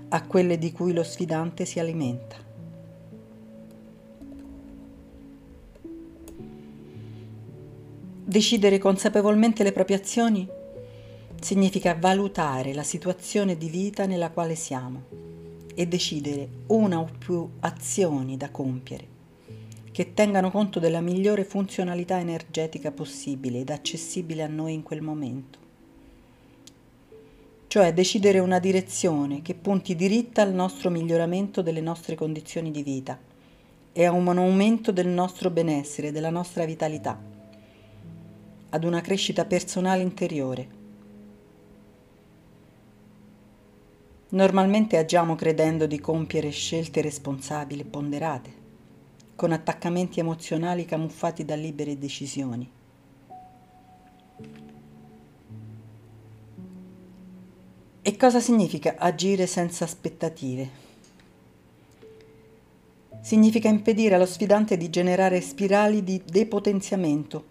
a 0.08 0.26
quelle 0.26 0.58
di 0.58 0.72
cui 0.72 0.92
lo 0.92 1.02
sfidante 1.02 1.64
si 1.64 1.78
alimenta. 1.78 2.36
Decidere 8.24 8.78
consapevolmente 8.78 9.62
le 9.62 9.72
proprie 9.72 9.96
azioni 9.96 10.48
significa 11.42 11.94
valutare 11.94 12.72
la 12.72 12.82
situazione 12.82 13.56
di 13.56 13.68
vita 13.68 14.06
nella 14.06 14.30
quale 14.30 14.54
siamo 14.54 15.02
e 15.74 15.86
decidere 15.86 16.48
una 16.68 17.00
o 17.00 17.08
più 17.18 17.48
azioni 17.60 18.36
da 18.36 18.50
compiere 18.50 19.12
che 19.92 20.14
tengano 20.14 20.50
conto 20.50 20.80
della 20.80 21.02
migliore 21.02 21.44
funzionalità 21.44 22.18
energetica 22.18 22.90
possibile 22.90 23.60
ed 23.60 23.68
accessibile 23.68 24.42
a 24.42 24.46
noi 24.46 24.72
in 24.72 24.82
quel 24.82 25.02
momento. 25.02 25.58
Cioè 27.66 27.92
decidere 27.92 28.38
una 28.38 28.58
direzione 28.58 29.42
che 29.42 29.54
punti 29.54 29.94
diritta 29.94 30.40
al 30.40 30.54
nostro 30.54 30.88
miglioramento 30.88 31.60
delle 31.60 31.82
nostre 31.82 32.14
condizioni 32.14 32.70
di 32.70 32.82
vita 32.82 33.18
e 33.92 34.04
a 34.04 34.12
un 34.12 34.26
aumento 34.28 34.92
del 34.92 35.08
nostro 35.08 35.50
benessere, 35.50 36.10
della 36.10 36.30
nostra 36.30 36.64
vitalità, 36.64 37.20
ad 38.70 38.84
una 38.84 39.02
crescita 39.02 39.44
personale 39.44 40.02
interiore. 40.02 40.80
Normalmente 44.34 44.96
agiamo 44.96 45.34
credendo 45.34 45.84
di 45.84 46.00
compiere 46.00 46.48
scelte 46.48 47.02
responsabili 47.02 47.82
e 47.82 47.84
ponderate 47.84 48.60
con 49.34 49.52
attaccamenti 49.52 50.20
emozionali 50.20 50.86
camuffati 50.86 51.44
da 51.44 51.54
libere 51.54 51.98
decisioni. 51.98 52.70
E 58.00 58.16
cosa 58.16 58.40
significa 58.40 58.94
agire 58.96 59.46
senza 59.46 59.84
aspettative? 59.84 60.70
Significa 63.20 63.68
impedire 63.68 64.14
allo 64.14 64.24
sfidante 64.24 64.78
di 64.78 64.88
generare 64.88 65.42
spirali 65.42 66.02
di 66.02 66.22
depotenziamento, 66.24 67.44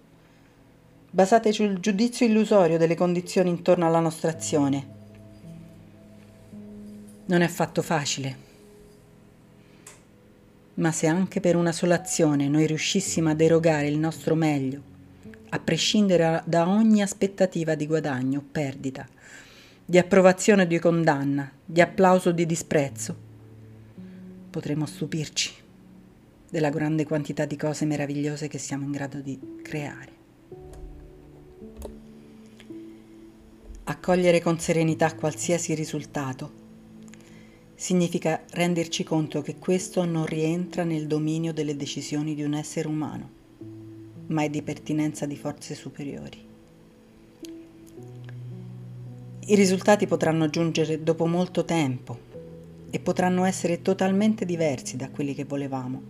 basate 1.12 1.52
sul 1.52 1.80
giudizio 1.80 2.26
illusorio 2.26 2.80
delle 2.80 2.96
condizioni 2.96 3.52
intorno 3.52 3.86
alla 3.86 4.00
nostra 4.00 4.32
azione. 4.32 5.01
Non 7.32 7.42
è 7.42 7.46
affatto 7.46 7.82
facile 7.82 8.50
ma 10.76 10.92
se 10.92 11.08
anche 11.08 11.40
per 11.40 11.56
una 11.56 11.72
sola 11.72 11.96
azione 11.96 12.48
noi 12.48 12.66
riuscissimo 12.66 13.30
a 13.30 13.36
derogare 13.36 13.88
il 13.88 13.98
nostro 13.98 14.36
meglio, 14.36 14.82
a 15.50 15.60
prescindere 15.60 16.42
da 16.46 16.68
ogni 16.68 17.02
aspettativa 17.02 17.76
di 17.76 17.86
guadagno 17.86 18.40
o 18.40 18.44
perdita, 18.50 19.08
di 19.86 19.98
approvazione 19.98 20.64
o 20.64 20.66
di 20.66 20.80
condanna, 20.80 21.52
di 21.64 21.82
applauso 21.82 22.30
o 22.30 22.32
di 22.32 22.46
disprezzo, 22.46 23.16
potremo 24.50 24.86
stupirci 24.86 25.54
della 26.50 26.70
grande 26.70 27.06
quantità 27.06 27.46
di 27.46 27.56
cose 27.56 27.86
meravigliose 27.86 28.48
che 28.48 28.58
siamo 28.58 28.86
in 28.86 28.92
grado 28.92 29.20
di 29.20 29.40
creare. 29.62 30.20
Accogliere 33.84 34.42
con 34.42 34.60
serenità 34.60 35.14
qualsiasi 35.16 35.74
risultato 35.76 36.61
significa 37.82 38.44
renderci 38.52 39.04
conto 39.04 39.42
che 39.42 39.56
questo 39.58 40.06
non 40.06 40.28
rientra 40.28 40.84
nel 40.84 41.08
dominio 41.08 41.52
delle 41.52 41.76
decisioni 41.76 42.36
di 42.36 42.44
un 42.44 42.54
essere 42.54 42.88
umano, 42.88 43.30
ma 44.28 44.44
è 44.44 44.52
di 44.52 44.62
pertinenza 44.62 45.26
di 45.26 45.36
forze 45.36 45.74
superiori. 45.74 46.38
I 49.48 49.56
risultati 49.56 50.06
potranno 50.06 50.48
giungere 50.52 51.02
dopo 51.02 51.26
molto 51.26 51.66
tempo 51.66 52.20
e 52.92 53.00
potranno 53.00 53.46
essere 53.46 53.82
totalmente 53.82 54.46
diversi 54.46 54.96
da 54.96 55.10
quelli 55.10 55.34
che 55.34 55.46
volevamo. 55.46 56.04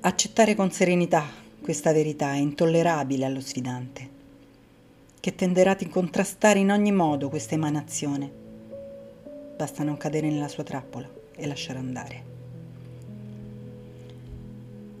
Accettare 0.00 0.56
con 0.56 0.72
serenità 0.72 1.24
questa 1.60 1.92
verità 1.92 2.32
è 2.32 2.38
intollerabile 2.38 3.24
allo 3.24 3.40
sfidante, 3.40 4.08
che 5.20 5.36
tenderà 5.36 5.70
a 5.78 5.88
contrastare 5.88 6.58
in 6.58 6.72
ogni 6.72 6.90
modo 6.90 7.28
questa 7.28 7.54
emanazione 7.54 8.42
basta 9.56 9.82
non 9.82 9.96
cadere 9.96 10.28
nella 10.28 10.48
sua 10.48 10.62
trappola 10.62 11.08
e 11.34 11.46
lasciare 11.46 11.78
andare. 11.78 12.34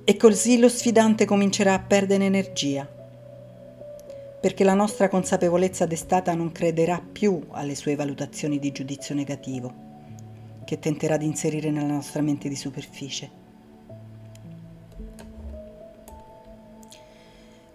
E 0.04 0.16
così 0.16 0.58
lo 0.58 0.68
sfidante 0.68 1.24
comincerà 1.24 1.74
a 1.74 1.80
perdere 1.80 2.24
energia, 2.24 2.88
perché 4.40 4.64
la 4.64 4.74
nostra 4.74 5.08
consapevolezza 5.08 5.84
destata 5.84 6.32
non 6.34 6.52
crederà 6.52 7.00
più 7.00 7.44
alle 7.50 7.74
sue 7.74 7.96
valutazioni 7.96 8.58
di 8.58 8.72
giudizio 8.72 9.14
negativo, 9.14 9.84
che 10.64 10.78
tenterà 10.78 11.16
di 11.16 11.26
inserire 11.26 11.70
nella 11.70 11.92
nostra 11.92 12.22
mente 12.22 12.48
di 12.48 12.56
superficie. 12.56 13.44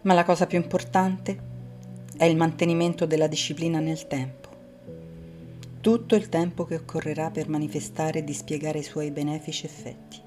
Ma 0.01 0.13
la 0.13 0.23
cosa 0.23 0.47
più 0.47 0.57
importante 0.57 1.49
è 2.17 2.25
il 2.25 2.37
mantenimento 2.37 3.05
della 3.05 3.27
disciplina 3.27 3.79
nel 3.79 4.07
tempo 4.07 4.40
tutto 5.81 6.13
il 6.13 6.29
tempo 6.29 6.63
che 6.65 6.75
occorrerà 6.75 7.31
per 7.31 7.49
manifestare 7.49 8.19
e 8.19 8.23
dispiegare 8.23 8.77
i 8.79 8.83
suoi 8.83 9.09
benefici 9.09 9.65
effetti. 9.65 10.21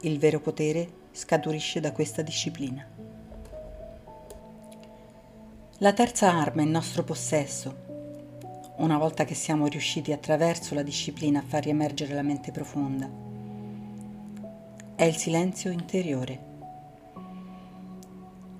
Il 0.00 0.18
vero 0.18 0.40
potere 0.40 0.88
scaturisce 1.12 1.78
da 1.78 1.92
questa 1.92 2.20
disciplina. 2.20 2.84
La 5.78 5.92
terza 5.92 6.32
arma 6.32 6.62
in 6.62 6.70
nostro 6.70 7.04
possesso, 7.04 7.88
una 8.78 8.98
volta 8.98 9.24
che 9.24 9.34
siamo 9.34 9.68
riusciti 9.68 10.10
attraverso 10.12 10.74
la 10.74 10.82
disciplina 10.82 11.38
a 11.38 11.44
far 11.46 11.62
riemergere 11.62 12.12
la 12.12 12.22
mente 12.22 12.50
profonda, 12.50 13.08
è 14.96 15.04
il 15.04 15.16
silenzio 15.16 15.70
interiore. 15.70 16.48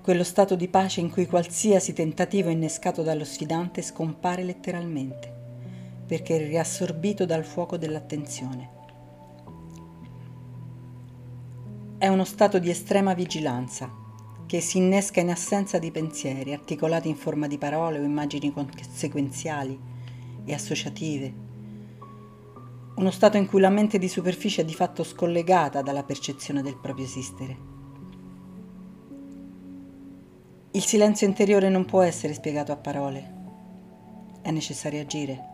Quello 0.01 0.25
stato 0.25 0.55
di 0.55 0.69
pace 0.69 1.01
in 1.01 1.11
cui 1.11 1.27
qualsiasi 1.27 1.93
tentativo 1.93 2.51
innescato 2.51 3.03
dallo 3.03 3.25
sfidante 3.25 3.83
scompare 3.83 4.45
letteralmente 4.45 5.30
perché 6.11 6.35
è 6.35 6.45
riassorbito 6.45 7.25
dal 7.25 7.45
fuoco 7.45 7.77
dell'attenzione. 7.77 8.71
È 11.99 12.09
uno 12.09 12.25
stato 12.25 12.59
di 12.59 12.69
estrema 12.69 13.15
vigilanza 13.15 13.89
che 14.45 14.61
si 14.61 14.79
innesca 14.79 15.21
in 15.21 15.31
assenza 15.31 15.79
di 15.79 15.93
pensieri 15.93 16.53
articolati 16.53 17.09
in 17.09 17.15
forma 17.15 17.47
di 17.47 17.59
parole 17.59 18.01
o 18.01 18.03
immagini 18.03 18.53
sequenziali 18.91 19.79
e 20.45 20.53
associative. 20.53 21.33
Uno 22.97 23.11
stato 23.13 23.37
in 23.37 23.47
cui 23.47 23.61
la 23.61 23.71
mente 23.71 23.97
di 23.97 24.09
superficie 24.09 24.63
è 24.63 24.65
di 24.65 24.75
fatto 24.75 25.05
scollegata 25.05 25.81
dalla 25.81 26.03
percezione 26.03 26.61
del 26.61 26.77
proprio 26.77 27.05
esistere. 27.05 27.57
Il 30.73 30.83
silenzio 30.83 31.29
interiore 31.29 31.69
non 31.69 31.85
può 31.85 32.01
essere 32.03 32.35
spiegato 32.35 32.73
a 32.73 32.77
parole, 32.77 33.35
è 34.43 34.51
necessario 34.51 35.03
agire. 35.03 35.50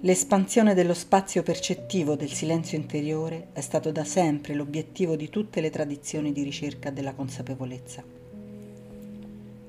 L'espansione 0.00 0.74
dello 0.74 0.92
spazio 0.92 1.42
percettivo 1.42 2.16
del 2.16 2.30
silenzio 2.30 2.76
interiore 2.76 3.48
è 3.52 3.62
stato 3.62 3.90
da 3.90 4.04
sempre 4.04 4.52
l'obiettivo 4.52 5.16
di 5.16 5.30
tutte 5.30 5.62
le 5.62 5.70
tradizioni 5.70 6.32
di 6.32 6.42
ricerca 6.42 6.90
della 6.90 7.14
consapevolezza, 7.14 8.04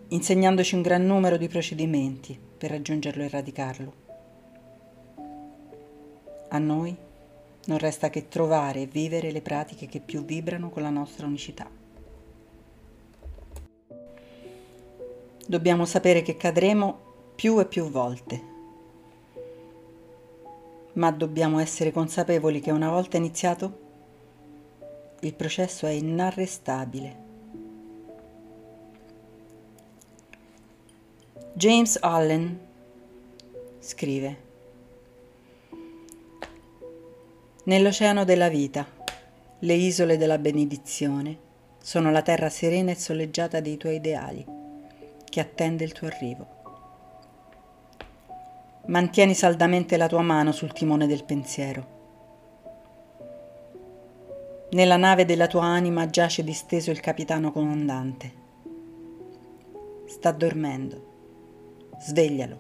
insegnandoci 0.09 0.75
un 0.75 0.81
gran 0.81 1.05
numero 1.05 1.37
di 1.37 1.47
procedimenti 1.47 2.37
per 2.57 2.71
raggiungerlo 2.71 3.23
e 3.23 3.29
radicarlo. 3.29 3.93
A 6.49 6.57
noi 6.57 6.93
non 7.67 7.77
resta 7.77 8.09
che 8.09 8.27
trovare 8.27 8.81
e 8.81 8.85
vivere 8.85 9.31
le 9.31 9.41
pratiche 9.41 9.85
che 9.85 10.01
più 10.01 10.25
vibrano 10.25 10.69
con 10.69 10.81
la 10.81 10.89
nostra 10.89 11.25
unicità. 11.25 11.69
Dobbiamo 15.47 15.85
sapere 15.85 16.21
che 16.21 16.35
cadremo 16.35 16.99
più 17.33 17.57
e 17.61 17.65
più 17.65 17.89
volte 17.89 18.55
ma 20.97 21.12
dobbiamo 21.12 21.60
essere 21.60 21.91
consapevoli 21.91 22.60
che 22.60 22.71
una 22.71 22.89
volta 22.89 23.17
iniziato 23.17 23.86
il 25.21 25.33
processo 25.33 25.86
è 25.86 25.91
inarrestabile. 25.91 27.25
James 31.53 31.97
Allen 32.01 32.60
scrive 33.79 34.45
Nell'oceano 37.63 38.23
della 38.23 38.47
vita, 38.47 38.86
le 39.60 39.73
isole 39.73 40.17
della 40.17 40.38
benedizione 40.38 41.45
sono 41.81 42.12
la 42.12 42.21
terra 42.21 42.49
serena 42.49 42.91
e 42.91 42.95
soleggiata 42.95 43.60
dei 43.60 43.77
tuoi 43.77 43.95
ideali, 43.95 44.45
che 45.25 45.39
attende 45.39 45.83
il 45.83 45.91
tuo 45.91 46.07
arrivo. 46.07 46.56
Mantieni 48.88 49.34
saldamente 49.34 49.97
la 49.97 50.08
tua 50.08 50.21
mano 50.21 50.54
sul 50.54 50.71
timone 50.71 51.08
del 51.08 51.26
pensiero. 51.26 51.95
Nella 54.71 54.95
nave 54.95 55.26
della 55.26 55.47
tua 55.47 55.65
anima 55.65 56.10
giace 56.10 56.41
disteso 56.41 56.89
il 56.89 57.02
capitano 57.02 57.52
comandante. 57.52 58.32
Sta 60.06 60.32
dormendo. 60.32 61.95
Sveglialo. 62.00 62.58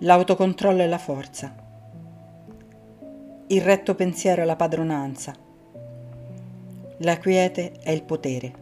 L'autocontrollo 0.00 0.82
è 0.82 0.86
la 0.86 0.98
forza. 0.98 1.54
Il 3.46 3.62
retto 3.62 3.94
pensiero 3.94 4.42
è 4.42 4.44
la 4.44 4.56
padronanza. 4.56 5.34
La 6.98 7.18
quiete 7.18 7.72
è 7.80 7.92
il 7.92 8.02
potere. 8.02 8.54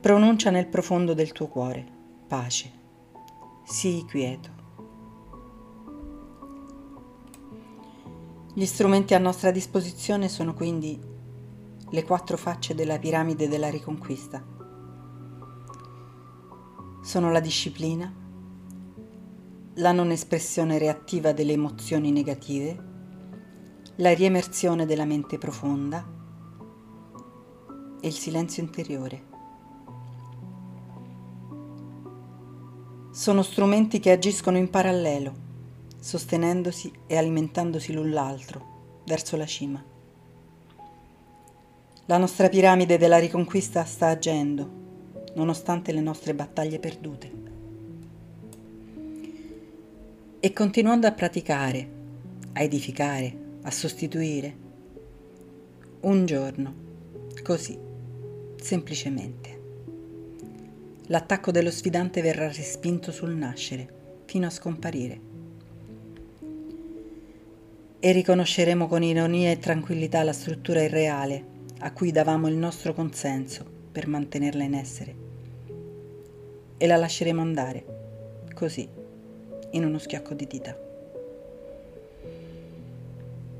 Pronuncia 0.00 0.50
nel 0.50 0.68
profondo 0.68 1.14
del 1.14 1.32
tuo 1.32 1.48
cuore 1.48 1.96
pace 2.28 2.77
sii 3.68 4.06
quieto. 4.06 4.48
Gli 8.54 8.64
strumenti 8.64 9.12
a 9.12 9.18
nostra 9.18 9.50
disposizione 9.50 10.28
sono 10.28 10.54
quindi 10.54 10.98
le 11.90 12.04
quattro 12.04 12.38
facce 12.38 12.74
della 12.74 12.98
piramide 12.98 13.46
della 13.46 13.68
riconquista. 13.68 14.42
Sono 17.02 17.30
la 17.30 17.40
disciplina, 17.40 18.10
la 19.74 19.92
non 19.92 20.10
espressione 20.12 20.78
reattiva 20.78 21.32
delle 21.32 21.52
emozioni 21.52 22.10
negative, 22.10 22.86
la 23.96 24.14
riemersione 24.14 24.86
della 24.86 25.04
mente 25.04 25.36
profonda 25.36 26.06
e 28.00 28.08
il 28.08 28.14
silenzio 28.14 28.62
interiore. 28.62 29.27
Sono 33.18 33.42
strumenti 33.42 33.98
che 33.98 34.12
agiscono 34.12 34.58
in 34.58 34.70
parallelo 34.70 35.34
sostenendosi 35.98 36.92
e 37.08 37.16
alimentandosi 37.16 37.92
l'un 37.92 38.12
l'altro 38.12 39.00
verso 39.06 39.36
la 39.36 39.44
cima. 39.44 39.84
La 42.06 42.16
nostra 42.16 42.48
piramide 42.48 42.96
della 42.96 43.18
riconquista 43.18 43.84
sta 43.84 44.06
agendo, 44.06 44.70
nonostante 45.34 45.90
le 45.90 46.00
nostre 46.00 46.32
battaglie 46.32 46.78
perdute. 46.78 47.32
E 50.38 50.52
continuando 50.52 51.08
a 51.08 51.12
praticare, 51.12 51.90
a 52.52 52.62
edificare, 52.62 53.36
a 53.62 53.70
sostituire, 53.72 54.56
un 56.02 56.24
giorno, 56.24 56.74
così, 57.42 57.76
semplicemente, 58.62 59.57
l'attacco 61.08 61.50
dello 61.50 61.70
sfidante 61.70 62.22
verrà 62.22 62.46
respinto 62.46 63.12
sul 63.12 63.34
nascere, 63.34 64.22
fino 64.24 64.46
a 64.46 64.50
scomparire 64.50 65.28
e 68.00 68.12
riconosceremo 68.12 68.86
con 68.86 69.02
ironia 69.02 69.50
e 69.50 69.58
tranquillità 69.58 70.22
la 70.22 70.32
struttura 70.32 70.82
irreale 70.82 71.56
a 71.80 71.92
cui 71.92 72.12
davamo 72.12 72.48
il 72.48 72.54
nostro 72.54 72.94
consenso 72.94 73.64
per 73.90 74.06
mantenerla 74.06 74.62
in 74.62 74.74
essere. 74.74 75.14
E 76.76 76.86
la 76.86 76.96
lasceremo 76.96 77.40
andare, 77.40 77.84
così, 78.54 78.88
in 79.72 79.84
uno 79.84 79.98
schiocco 79.98 80.34
di 80.34 80.46
dita. 80.46 80.78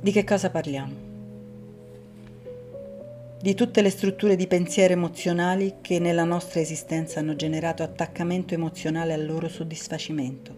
Di 0.00 0.12
che 0.12 0.22
cosa 0.22 0.50
parliamo? 0.50 1.07
Di 3.40 3.54
tutte 3.54 3.82
le 3.82 3.90
strutture 3.90 4.34
di 4.34 4.48
pensiero 4.48 4.94
emozionali 4.94 5.76
che 5.80 6.00
nella 6.00 6.24
nostra 6.24 6.58
esistenza 6.58 7.20
hanno 7.20 7.36
generato 7.36 7.84
attaccamento 7.84 8.54
emozionale 8.54 9.12
al 9.12 9.24
loro 9.24 9.48
soddisfacimento. 9.48 10.56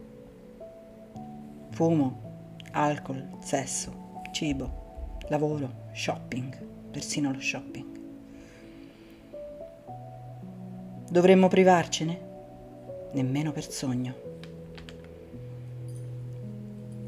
Fumo, 1.73 2.57
alcol, 2.71 3.37
sesso, 3.45 4.23
cibo, 4.33 5.19
lavoro, 5.29 5.88
shopping, 5.93 6.59
persino 6.90 7.31
lo 7.31 7.38
shopping. 7.38 7.99
Dovremmo 11.11 11.49
privarcene? 11.49 12.21
Nemmeno 13.12 13.53
per 13.53 13.71
sogno. 13.71 14.14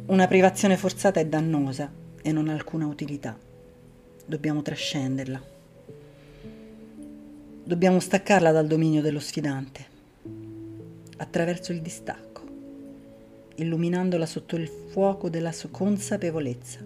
Una 0.05 0.27
privazione 0.27 0.77
forzata 0.77 1.19
è 1.19 1.25
dannosa 1.25 1.91
e 2.21 2.31
non 2.31 2.51
ha 2.51 2.53
alcuna 2.53 2.87
utilità. 2.87 3.39
Dobbiamo 4.27 4.61
trascenderla. 4.61 5.52
Dobbiamo 7.73 8.01
staccarla 8.01 8.53
dal 8.53 8.67
dominio 8.67 9.01
dello 9.01 9.19
sfidante 9.19 9.87
attraverso 11.17 11.73
il 11.73 11.81
distacco 11.81 12.43
illuminandola 13.55 14.27
sotto 14.27 14.57
il 14.57 14.69
fuoco 14.69 15.31
della 15.31 15.53
sua 15.53 15.71
consapevolezza. 15.71 16.81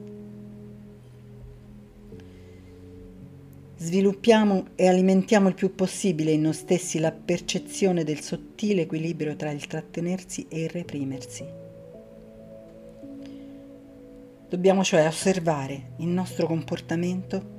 Sviluppiamo 3.78 4.66
e 4.76 4.86
alimentiamo 4.86 5.48
il 5.48 5.54
più 5.54 5.74
possibile 5.74 6.30
in 6.30 6.42
noi 6.42 6.52
stessi 6.52 7.00
la 7.00 7.10
percezione 7.10 8.04
del 8.04 8.20
sottile 8.20 8.82
equilibrio 8.82 9.34
tra 9.34 9.50
il 9.50 9.66
trattenersi 9.66 10.46
e 10.48 10.62
il 10.62 10.70
reprimersi. 10.70 11.44
Dobbiamo 14.48 14.84
cioè 14.84 15.04
osservare 15.08 15.94
il 15.96 16.06
nostro 16.06 16.46
comportamento 16.46 17.55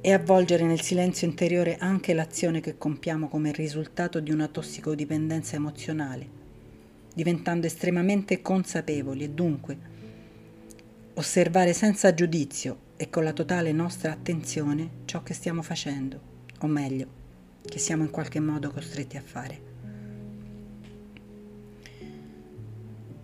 e 0.00 0.12
avvolgere 0.12 0.64
nel 0.64 0.80
silenzio 0.80 1.26
interiore 1.26 1.76
anche 1.76 2.14
l'azione 2.14 2.60
che 2.60 2.78
compiamo 2.78 3.28
come 3.28 3.52
risultato 3.52 4.20
di 4.20 4.30
una 4.30 4.48
tossicodipendenza 4.48 5.56
emozionale 5.56 6.38
diventando 7.18 7.66
estremamente 7.66 8.40
consapevoli 8.40 9.24
e 9.24 9.30
dunque 9.30 9.78
osservare 11.14 11.72
senza 11.72 12.14
giudizio 12.14 12.86
e 12.96 13.10
con 13.10 13.24
la 13.24 13.32
totale 13.32 13.72
nostra 13.72 14.12
attenzione 14.12 14.88
ciò 15.04 15.24
che 15.24 15.34
stiamo 15.34 15.62
facendo, 15.62 16.20
o 16.60 16.68
meglio, 16.68 17.06
che 17.64 17.80
siamo 17.80 18.04
in 18.04 18.10
qualche 18.10 18.38
modo 18.38 18.70
costretti 18.70 19.16
a 19.16 19.20
fare. 19.20 19.60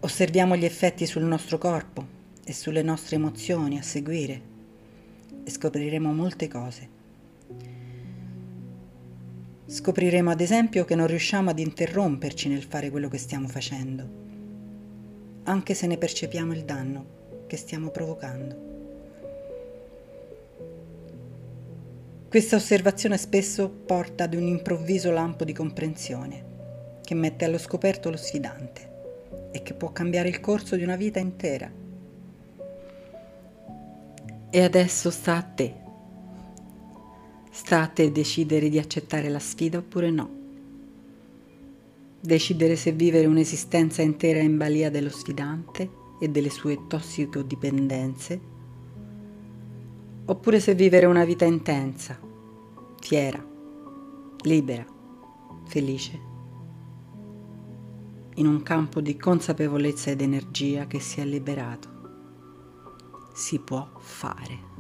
Osserviamo 0.00 0.56
gli 0.56 0.64
effetti 0.64 1.06
sul 1.06 1.22
nostro 1.22 1.58
corpo 1.58 2.04
e 2.44 2.52
sulle 2.52 2.82
nostre 2.82 3.14
emozioni 3.14 3.78
a 3.78 3.82
seguire 3.82 4.53
e 5.44 5.50
scopriremo 5.50 6.12
molte 6.12 6.48
cose. 6.48 6.88
Scopriremo 9.66 10.30
ad 10.30 10.40
esempio 10.40 10.84
che 10.84 10.94
non 10.94 11.06
riusciamo 11.06 11.50
ad 11.50 11.58
interromperci 11.58 12.48
nel 12.48 12.62
fare 12.62 12.90
quello 12.90 13.08
che 13.08 13.18
stiamo 13.18 13.48
facendo, 13.48 14.08
anche 15.44 15.74
se 15.74 15.86
ne 15.86 15.96
percepiamo 15.96 16.52
il 16.52 16.64
danno 16.64 17.06
che 17.46 17.56
stiamo 17.56 17.90
provocando. 17.90 18.72
Questa 22.28 22.56
osservazione 22.56 23.16
spesso 23.16 23.68
porta 23.68 24.24
ad 24.24 24.34
un 24.34 24.42
improvviso 24.42 25.12
lampo 25.12 25.44
di 25.44 25.52
comprensione 25.52 26.52
che 27.04 27.14
mette 27.14 27.44
allo 27.44 27.58
scoperto 27.58 28.10
lo 28.10 28.16
sfidante 28.16 29.50
e 29.52 29.62
che 29.62 29.74
può 29.74 29.92
cambiare 29.92 30.30
il 30.30 30.40
corso 30.40 30.74
di 30.74 30.82
una 30.82 30.96
vita 30.96 31.20
intera. 31.20 31.70
E 34.54 34.62
adesso 34.62 35.10
sta 35.10 35.34
a 35.34 35.42
te 35.42 35.74
Sta 37.50 37.82
a 37.82 37.88
te 37.88 38.12
decidere 38.12 38.68
di 38.68 38.78
accettare 38.78 39.28
la 39.28 39.40
sfida 39.40 39.78
oppure 39.78 40.10
no. 40.12 40.30
Decidere 42.20 42.76
se 42.76 42.92
vivere 42.92 43.26
un'esistenza 43.26 44.00
intera 44.02 44.38
in 44.38 44.56
balia 44.56 44.92
dello 44.92 45.08
sfidante 45.08 45.90
e 46.20 46.28
delle 46.28 46.50
sue 46.50 46.86
tossicodipendenze, 46.86 48.40
oppure 50.24 50.60
se 50.60 50.74
vivere 50.76 51.06
una 51.06 51.24
vita 51.24 51.44
intensa, 51.44 52.16
fiera, 53.00 53.44
libera, 54.42 54.86
felice, 55.66 56.20
in 58.36 58.46
un 58.46 58.62
campo 58.62 59.00
di 59.00 59.16
consapevolezza 59.16 60.10
ed 60.10 60.20
energia 60.20 60.86
che 60.86 61.00
si 61.00 61.20
è 61.20 61.24
liberato. 61.24 61.93
Si 63.36 63.58
può 63.58 63.84
fare. 63.98 64.73